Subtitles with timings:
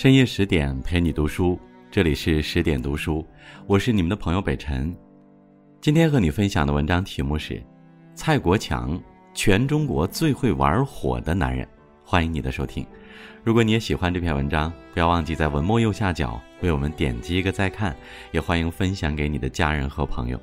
[0.00, 1.60] 深夜十点陪你读书，
[1.90, 3.22] 这里是十点读书，
[3.66, 4.96] 我是你们的朋友北辰。
[5.78, 7.62] 今天和你分享的文章题目是：
[8.14, 8.98] 蔡国强，
[9.34, 11.68] 全中国最会玩火的男人。
[12.02, 12.86] 欢迎你的收听。
[13.44, 17.94] 如果你也喜欢这篇文章，不要忘记在文末右下角为我们点击一个再看，
[18.32, 20.40] 也欢迎分享给你的家人和朋友。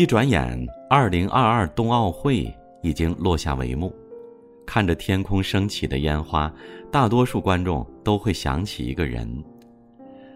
[0.00, 2.50] 一转眼，二零二二冬奥会
[2.80, 3.94] 已经落下帷幕。
[4.66, 6.50] 看着天空升起的烟花，
[6.90, 9.30] 大多数观众都会想起一个人。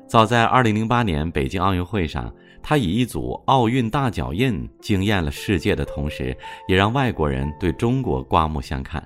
[0.06, 2.30] 早在二零零八年北京奥运会上，
[2.62, 6.36] 他以一组奥运大脚印惊艳了世界的同时，
[6.68, 9.02] 也让外国人对中国刮目相看。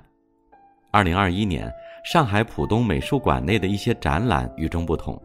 [0.91, 1.71] 二零二一年，
[2.03, 5.17] 上海浦东美术馆内的一些展览与众不同，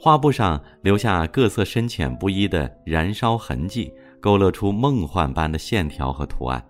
[0.00, 3.92] 画布上留下各色深浅不一的燃烧痕迹。
[4.20, 6.64] 勾勒出梦幻般的线条和图案，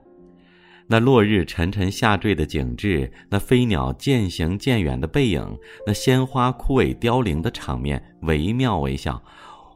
[0.86, 9.22] 那落日沉沉下坠的景致，那飞鸟渐行渐远的背影，那鲜花枯萎凋零的场面，惟妙惟肖，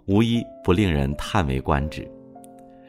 [0.06, 2.10] 无一不令人叹为观止。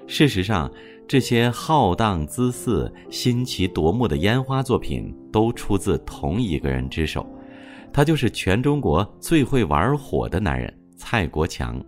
[0.06, 0.72] 事实上，
[1.08, 7.26] 这些浩荡姿肆、新奇夺目的烟花作品，都出自同一个人之手，
[7.92, 11.84] 他就是全中国最会玩火的男人——蔡国强。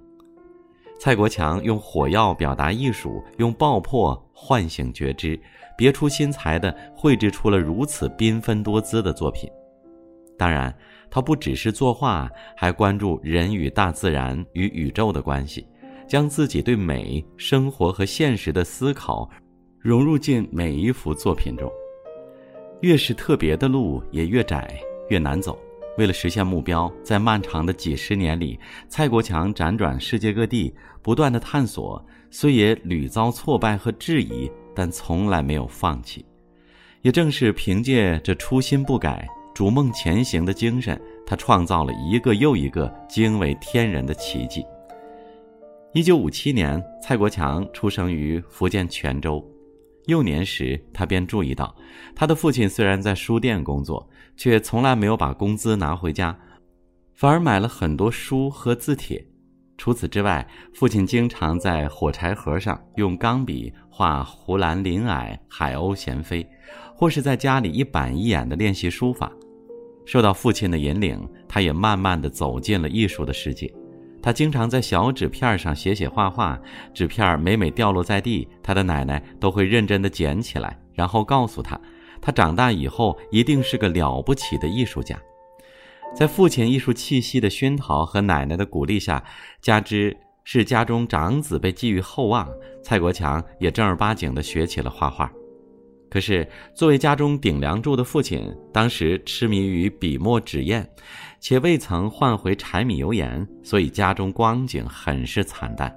[0.99, 5.39] 蔡国强用火药表达艺术，用爆破唤醒觉知，
[5.77, 9.49] 别出心裁地绘制出了如此缤纷多姿的作品。
[10.37, 10.73] 当然，
[11.09, 15.67] 他不只是作画，还关注人与大自然与宇宙的关系，
[16.07, 19.29] 将自己对美、生活和现实的思考
[19.79, 21.71] 融入进每一幅作品中。
[22.81, 24.77] 越是特别的路，也越窄，
[25.09, 25.57] 越难走。
[25.97, 36.25] 为了实现目标，在漫长的几十年里，蔡国强辗转世界各地，不断的探索，虽也屡遭挫败和质疑，但从来没有放弃。
[37.01, 44.65] 也正是凭借着初心不改、逐梦前行的精神，他创造了一个又一个惊为天人的奇迹。
[45.93, 49.41] 一九五七年，蔡国强出生于福建泉州。
[50.07, 51.75] 幼年时，他便注意到，
[52.15, 54.07] 他的父亲虽然在书店工作，
[54.37, 56.37] 却从来没有把工资拿回家，
[57.13, 59.25] 反而买了很多书和字帖。
[59.77, 66.47] 除此之外，父亲经常在火柴盒上用钢笔画湖蓝林霭、海鸥衔飞，
[66.95, 69.31] 或是在家里一板一眼地练习书法。
[70.05, 73.73] 受到父亲的引领，他也慢慢地走进了艺术的世界。
[74.25, 76.59] 他经常在小纸片上写写画画，
[76.95, 81.79] 纸片每每掉落在地，他的奶奶都会认真地捡起来，然后告诉他，
[82.19, 85.15] 他长大以后一定是个了不起的艺术家。
[86.15, 89.23] 在父亲艺术气息的熏陶和奶奶的鼓励下，
[89.61, 92.49] 加之是家中长子被寄予厚望，
[92.81, 95.31] 蔡国强也正儿八经地学起了画画。
[96.09, 100.87] 可是，作为家中顶梁柱的父亲，当时痴迷于笔墨纸砚。
[101.47, 105.95] 且未曾换回柴米油盐，所以家中光景很是惨淡。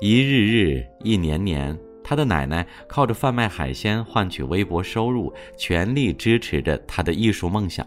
[0.00, 7.86] 一日日，一年年，他的奶奶靠着贩卖海鲜换取微薄收入，全力支持着他的艺术梦想。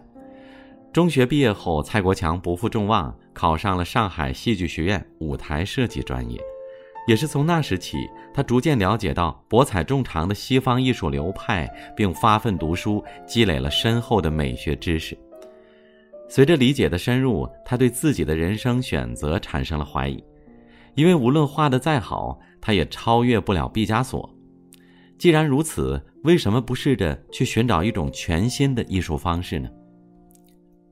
[0.93, 6.39] 中学毕业后，蔡国强不负众望，考上了上海戏剧学院舞台设计专业。
[7.05, 7.97] 也是从那时起，
[8.33, 15.17] 他逐渐了解到博采众长的西方艺术流派，并发奋读书，积累了深厚的美学知识。
[16.33, 20.23] 随着理解的深入，他对自己的人生选择产生了怀疑，
[20.95, 24.33] 因为无论画的再好，他也超越不了毕加索。
[25.19, 29.69] 既然如此，为什么不试着去寻找一种全新的艺术方式呢？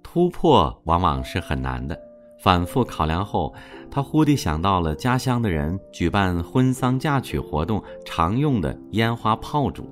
[0.04, 1.98] 突破往往是很难的。
[2.44, 3.56] 反复考量后，
[3.90, 9.90] 他忽地想到了家乡的人举办婚丧嫁娶活动常用的烟花炮竹。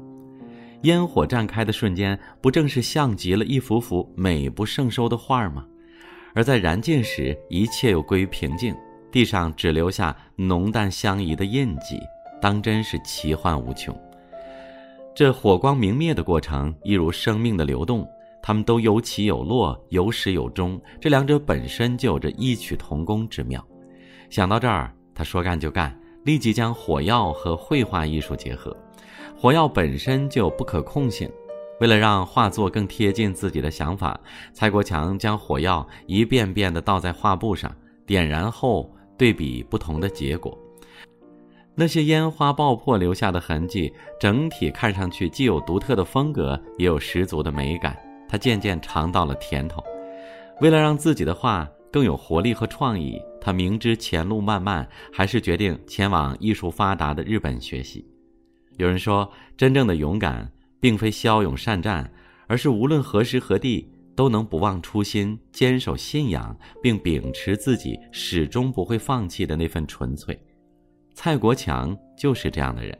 [0.83, 5.65] 烟火绽开的瞬间，不正是像极了一幅幅美不胜收的画吗？
[6.35, 8.75] 而在燃尽时，一切又归于平静，
[9.11, 11.99] 地上只留下浓淡相宜的印记，
[12.39, 13.95] 当真是奇幻无穷。
[15.15, 18.07] 这火光明灭的过程，一如生命的流动，
[18.39, 23.65] 它们都有起有落，有始有终，这两者本身就有着异曲同工之妙。
[24.29, 28.77] 想到这儿，他说干就干，立即将火药和绘画艺术结合。
[29.39, 31.29] 火药本身就不可控性，
[31.79, 34.19] 为了让画作更贴近自己的想法，
[34.51, 37.71] 蔡国强将火药一遍遍地倒在画布上，
[38.03, 40.57] 点燃后对比不同的结果。
[41.75, 47.95] 那些烟花爆破留下的痕迹，整体看上去既有独特的风格，也有十足的美感。
[48.27, 49.83] 他渐渐尝到了甜头。
[50.61, 58.03] 为了让自己的画更有活力和创意，他明知前路漫漫，还是决定前往艺术发达的日本学习。
[58.77, 62.11] 有人说，真正的勇敢并非骁勇善战，
[62.47, 70.39] 而是无论何时何地都能不忘初心，坚守信仰，并秉持自己始终不会放弃的那份纯粹。
[71.13, 72.97] 蔡国强就是这样的人，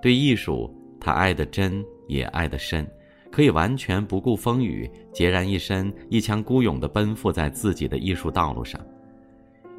[0.00, 2.86] 对艺术，他爱得真，也爱得深。
[3.30, 8.78] 可以完全不顾风雨，孑然一身、一腔孤勇地奔赴在自己的艺术道路上。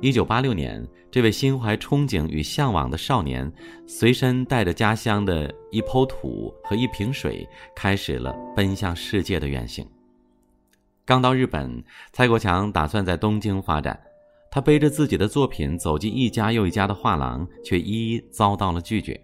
[0.04, 3.50] 一九八六年，这位心怀憧憬与向往的少年，
[3.88, 9.88] 随身带着家乡的一抔土和一瓶水，开始了奔向世界的远行。
[11.06, 13.98] 刚到日本，蔡国强打算在东京发展，
[14.52, 19.18] 他背着自己的作品走进一家又一家的画廊，却一一遭到了拒绝。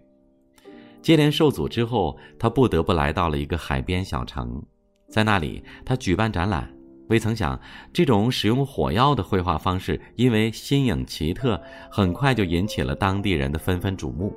[1.02, 4.62] 接连受阻之后，他不得不来到了一个海边小城，
[5.10, 6.72] 在那里，他举办展览。
[7.10, 7.60] 未曾想，
[7.92, 11.60] 这种使用火药的绘画方式，因为新颖奇特，
[11.90, 14.32] 很快就引起了当地人的纷纷瞩目。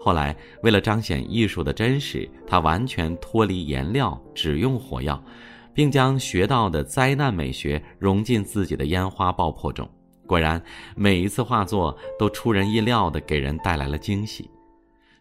[0.00, 0.34] 后来，
[0.64, 5.22] 为了彰显艺术的真实，他完全脱离颜料，只用火药，
[5.72, 9.88] 并将学到的灾难美学融进自己的烟花爆破中。
[10.26, 10.60] 果然，
[10.96, 14.50] 每一次画作都出人意料地给人带来了惊喜。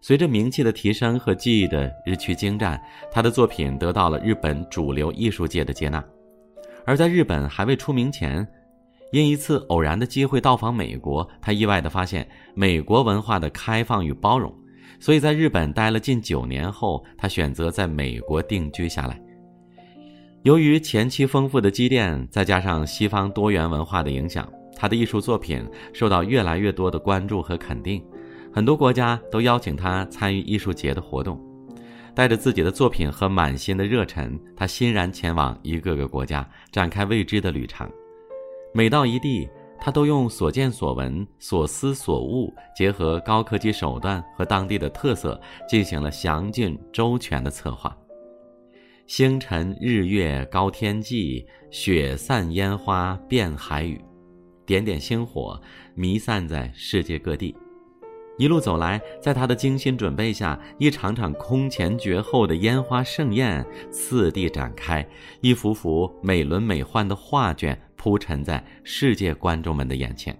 [0.02, 6.04] 随着名气的提升和技艺的日趋精湛，他的作品得到了日本主流艺术界的接纳。
[6.88, 8.48] 而在日本还未出名前，
[9.12, 12.26] 因一次偶然的机会到访美国，他意外地发现
[12.56, 14.52] 美国文化的开放与包容。
[14.98, 19.22] 所以在日本待了近九年后，他选择在美国定居下来。
[20.44, 25.62] 由于前期丰富的积淀，再加上西方多元文化的影响，他的艺术作品
[25.92, 28.02] 受到越来越多的关注和肯定。
[28.54, 31.38] 很多国家都邀请他参与艺术节的活动，
[32.18, 37.88] 带着自己的作品和满心的热忱，他欣然前往一个个国家，展开未知的旅程。
[38.74, 39.48] 每到一地，
[39.80, 47.96] 他都用所见所闻、所思所悟，结合高科技手段和当地的特色，进行了详尽周全的策划。
[49.06, 54.02] 星辰日月高天际，雪散烟花变海宇，
[54.66, 55.62] 点点星火
[55.94, 57.56] 弥散在世界各地。
[58.38, 65.04] 一路走来，在他的精心准备下，一场场空前绝后的烟花盛宴次第展开，
[65.42, 70.38] 一幅幅美轮美奂的画卷铺陈在世界观众们的眼前。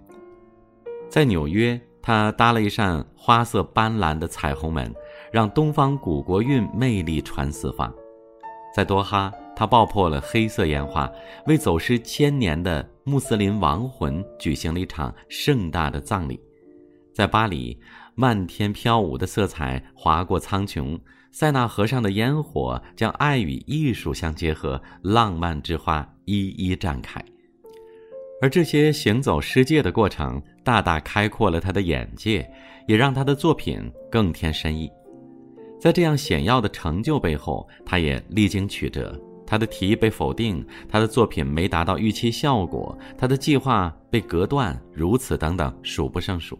[1.08, 4.94] 在纽约，他搭了一扇花色斑斓的彩虹门，
[5.32, 7.90] 让东方古国韵魅力传四方；
[8.76, 11.10] 在多哈，他爆破了黑色烟花，
[11.48, 16.40] 为走失千年的穆斯林亡魂举行了一场盛大的葬礼。
[17.18, 17.76] 在巴黎，
[18.14, 20.96] 漫天飘舞的色彩划过苍穹，
[21.32, 27.20] 塞纳河上的烟火将爱与艺术相结合，浪漫之花一一绽开。
[28.40, 32.48] 而这些行走世界的过程，大大开阔了他的眼界，
[32.86, 34.88] 也让他的作品更添深意。
[35.80, 39.20] 在这样显要的成就背后，他也历经曲折。
[39.44, 46.56] 他的题被否定，他的作品没达到预期效果，他的计划被隔断，如此等等，数不胜数。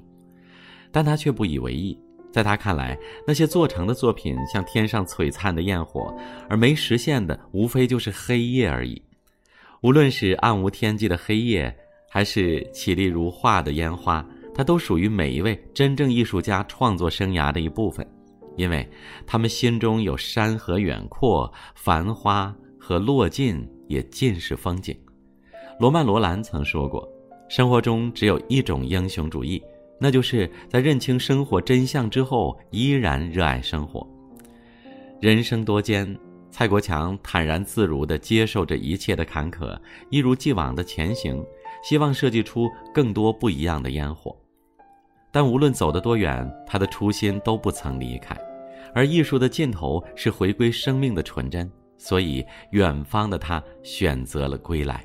[0.90, 1.98] 但他却不以为意，
[2.32, 6.14] 在他看来，那些做成的作品像天上璀璨的焰火，
[6.48, 9.00] 而没实现的无非就是黑夜而已。
[9.82, 11.74] 无论是暗无天际的黑夜，
[12.10, 18.06] 还是绮丽如画的烟花，它都属于每一位真正艺术家创作生涯的一部分，
[18.56, 18.88] 因为
[19.26, 24.98] 他们心中有山河远阔、繁花和落尽，也尽是风景。
[25.78, 27.08] 罗曼·罗兰曾说过
[27.48, 29.62] ：“生活中只有一种英雄主义。”
[30.00, 34.06] 那就是在认清生活真相之后，依然热爱生活。
[35.20, 36.16] 人生多艰，
[36.50, 39.76] 蔡国强坦然自如地接受着一切的坎坷，
[40.08, 41.44] 一如既往地前行，
[41.82, 44.36] 希望设计出更多不一样的烟火。
[45.32, 48.36] 但无论走得多远，他的初心都不曾离开，
[48.94, 55.04] 而艺术的尽头是回归生命的纯真，所以远方的他选择了归来。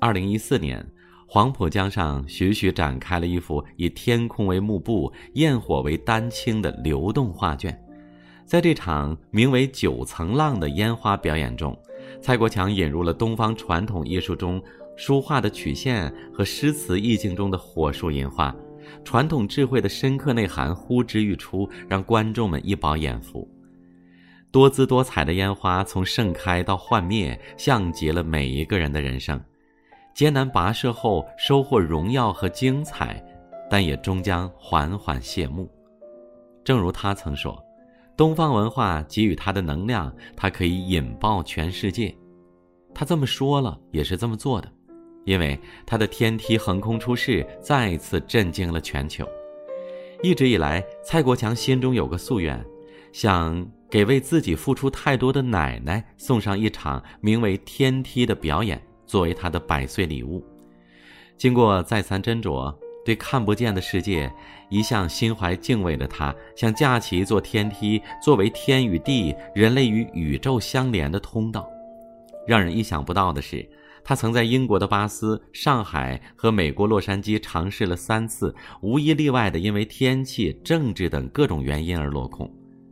[0.00, 0.86] 二零一四年。
[1.34, 7.76] 黄浦江上徐徐展开了一幅以天空为幕布、焰火为丹青的流动画卷。
[8.44, 11.76] 在这场名为“九层浪”的烟花表演中，
[12.22, 14.62] 蔡国强引入了东方传统艺术中
[14.94, 18.54] 书画的曲线和诗词意境中的火树银花，
[19.02, 23.44] 传统智慧的深刻内涵呼之欲出，让观众们一饱眼福。
[24.52, 29.40] 多姿多彩的烟花从盛开到幻灭，像极了每一个人的人生。
[30.14, 33.22] 艰难跋涉后收获荣耀和精彩，
[33.68, 35.68] 但也终将缓缓谢幕。
[36.62, 37.60] 正如他曾说
[38.16, 42.14] ：“东方文化给予他的能量，他可以引爆全世界。”
[42.94, 44.70] 他这么说了，也是这么做的，
[45.24, 49.28] 因为他的天梯横空出世，再一次震惊了全球。
[50.22, 52.64] 一直以来，蔡国强心中有个夙愿，
[53.12, 60.44] 想给为自己付出太多的奶奶送上一场名为“天梯”的表演，作为他的百岁礼物。
[61.36, 64.32] 经过再三斟酌，对看不见的世界
[64.70, 71.68] 一向心怀敬畏的他，想架起一座天梯，作为天与地、人类与宇宙相连的通道。
[72.46, 73.68] 让人意想不到的是。
[74.06, 82.46] 他曾在英国的巴斯、上海和美国洛杉矶尝试了三次，无一例外的因为天气、政治等各种原因而落空。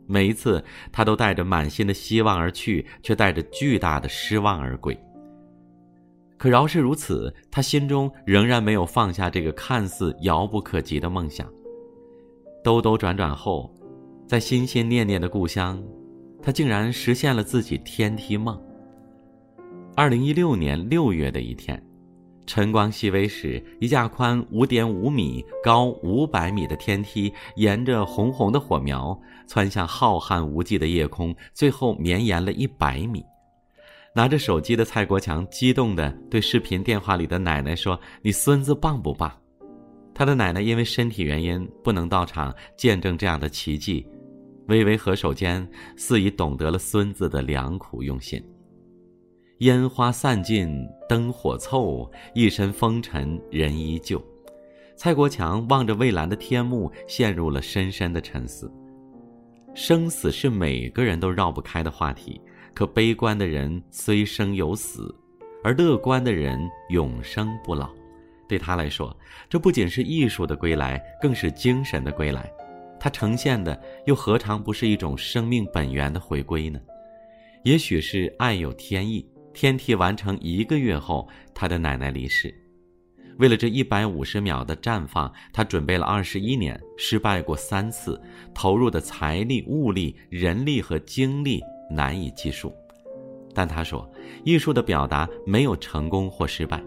[0.07, 4.99] 每一次，他都带着满心的希望而去，却带着巨大的失望而归。
[6.43, 11.49] 可饶是如此，他心中仍然没有放下这个看似遥不可及的梦想。
[12.61, 13.73] 兜兜转转后，
[14.27, 15.81] 在心心念念的故乡，
[16.41, 18.61] 他竟然实现了自己天梯梦。
[19.95, 21.81] 二零一六年六月的一天，
[22.45, 33.23] 晨光熹微时，一架宽五点五米、高五百米的天梯，沿着红红的火苗窜向浩瀚无际的夜空，最后绵延了一百米。
[34.15, 39.31] 拿着手机的蔡国强激动地对视频电话里的奶奶说：“你孙子棒不棒？”
[40.13, 44.05] 他的奶奶因为身体原因不能到场见证这样的奇迹，
[44.67, 45.67] 微微合手间，
[45.97, 48.39] 似已懂得了孙子的良苦用心。
[49.59, 54.23] 烟花散尽，灯火凑，一身风尘人依旧。
[54.95, 58.71] 蔡国强望着蔚蓝的天幕，陷入了深深的沉思。
[59.73, 62.39] 生死是每个人都绕不开的话题，
[62.73, 65.13] 可悲观的人虽生有死，
[65.63, 67.89] 而乐观的人永生不老。
[68.47, 69.15] 对他来说，
[69.49, 72.51] 这不仅是艺术的归来，更是精神的归来。
[72.99, 76.79] 它呈现的又何尝不是一种生命本源的回归呢？
[77.63, 79.25] 也许是爱有天意。
[79.53, 82.53] 天梯完成一个月后，他的奶奶离世。
[83.37, 88.19] 为了这一百五十秒的绽放，他准备了二十一年，失败过三次，
[88.53, 92.73] 投入的财力、物力、人力和精力难以计数。
[93.53, 94.09] 但他说，
[94.43, 96.83] 艺术的表达没有成功或失败。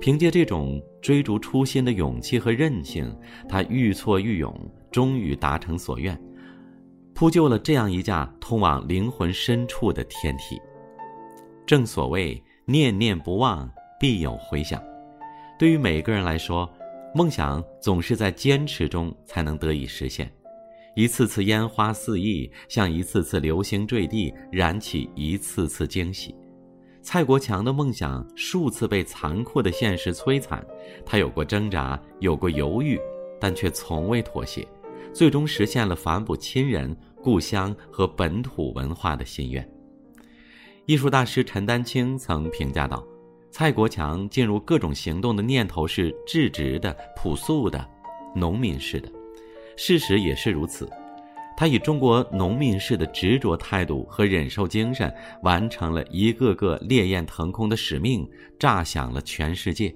[0.00, 3.10] 凭借这种追逐初心的勇气和韧性，
[3.48, 4.54] 他愈挫愈勇，
[4.90, 6.20] 终于达成所愿，
[7.14, 10.60] 铺就了这样一架通往灵魂深处的天梯。
[11.64, 14.82] 正所谓念念不忘，必有回响。
[15.58, 16.70] 对于每个人来说，
[17.14, 20.30] 梦想总是在坚持中才能得以实现。
[20.94, 26.34] 一次次烟花四溢，像一次次流星坠地，燃起一次次惊喜。
[27.02, 30.64] 蔡国强的梦想数次被残酷的现实摧残，
[31.04, 32.98] 他有过挣扎，有过犹豫，
[33.40, 34.66] 但却从未妥协，
[35.12, 39.68] 最终实现了反哺亲人、故乡和本土文化的心愿。
[40.86, 43.04] 艺术大师陈丹青曾评价道
[43.50, 47.84] ：“蔡国强进入各种行动的念头是质直的、朴素的、
[48.34, 49.10] 农民式的。
[49.76, 50.90] 事实也是如此，
[51.56, 55.12] 他以中国农民式的执着态度和忍受精神，
[55.42, 58.28] 完成了一个个烈焰腾空的使命，
[58.58, 59.94] 炸响了全世界。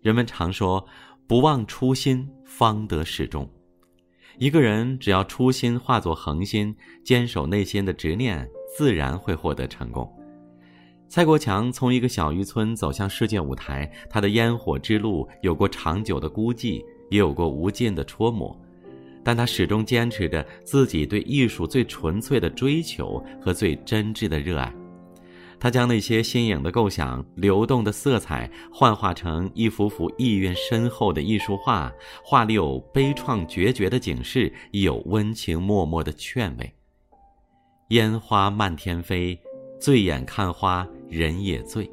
[0.00, 0.86] 人们常说，
[1.26, 3.48] 不忘初心，方得始终。
[4.38, 10.06] 一个人只要初心化作恒心，坚守内心的执念。”自然会获得成功。
[11.08, 18.58] 蔡国强从一个小渔村走向世界舞台，他的烟火之路有过长久的孤寂，也有过无尽的戳磨，
[19.22, 24.72] 但他始终坚持着自己对艺术最纯粹的追求和最真挚的热爱。
[25.60, 36.72] 他将那些新颖的构想、流动的色彩幻化成一幅幅意蕴深厚的艺术画，画里有悲怆决绝的警示，亦有温情脉脉的劝慰。
[37.88, 39.36] 烟花漫天飞，
[39.80, 41.90] 醉眼看花人也醉。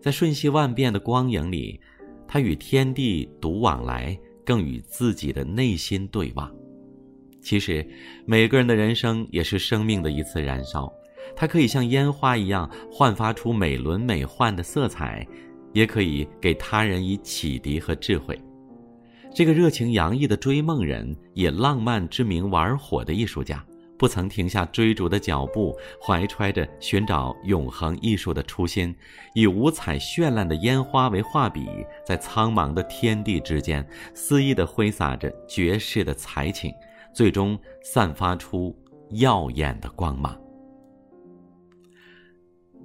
[0.00, 1.80] 在瞬息万变的光影里，
[2.28, 6.50] 他与天地独往来，更与自己的内心对望。
[7.42, 7.86] 其实，
[8.26, 10.90] 每个人的人生也是生命的一次燃烧，
[11.36, 15.26] 它可以像烟花一样焕发出美轮美奂的色彩，
[15.72, 18.40] 也可以给他人以启迪和智慧。
[19.34, 23.64] 这个热情洋溢的追梦人，也浪漫之名玩火的艺术家。
[23.96, 28.94] 不曾停下追逐的脚步，怀揣着寻找永恒艺术的初心，
[29.34, 31.68] 以五彩绚烂的烟花为画笔，
[32.04, 36.72] 在苍茫的天地之间肆意地挥洒着绝世的才情，
[37.14, 38.76] 最终散发出
[39.10, 40.38] 耀眼的光芒。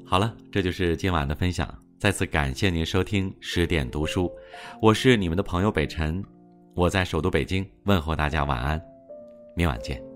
[0.05, 1.67] 好了，这就是今晚的分享。
[1.99, 4.31] 再次感谢您收听十点读书，
[4.81, 6.23] 我是你们的朋友北辰，
[6.73, 8.81] 我在首都北京问候大家晚安，
[9.53, 10.08] 明晚见。